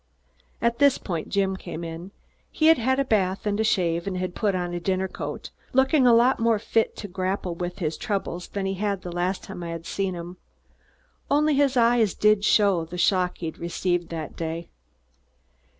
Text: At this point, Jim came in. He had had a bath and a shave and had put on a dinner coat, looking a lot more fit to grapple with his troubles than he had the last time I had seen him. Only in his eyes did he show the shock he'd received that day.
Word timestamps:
At 0.63 0.79
this 0.79 0.97
point, 0.97 1.29
Jim 1.29 1.55
came 1.55 1.83
in. 1.83 2.09
He 2.49 2.65
had 2.69 2.79
had 2.79 2.99
a 2.99 3.05
bath 3.05 3.45
and 3.45 3.59
a 3.59 3.63
shave 3.63 4.07
and 4.07 4.17
had 4.17 4.33
put 4.33 4.55
on 4.55 4.73
a 4.73 4.79
dinner 4.79 5.07
coat, 5.07 5.51
looking 5.73 6.07
a 6.07 6.11
lot 6.15 6.39
more 6.39 6.57
fit 6.57 6.95
to 6.95 7.07
grapple 7.07 7.53
with 7.53 7.77
his 7.77 7.97
troubles 7.97 8.47
than 8.47 8.65
he 8.65 8.73
had 8.73 9.03
the 9.03 9.11
last 9.11 9.43
time 9.43 9.61
I 9.61 9.69
had 9.69 9.85
seen 9.85 10.15
him. 10.15 10.37
Only 11.29 11.53
in 11.53 11.57
his 11.59 11.77
eyes 11.77 12.15
did 12.15 12.39
he 12.39 12.41
show 12.41 12.83
the 12.83 12.97
shock 12.97 13.37
he'd 13.37 13.59
received 13.59 14.09
that 14.09 14.35
day. 14.35 14.69